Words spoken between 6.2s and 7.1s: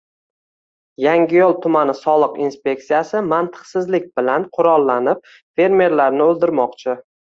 «o‘ldirmoqchi».